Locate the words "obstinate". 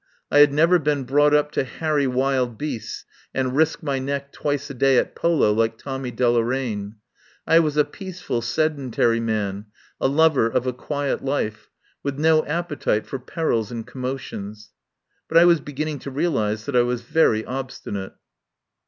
17.45-18.13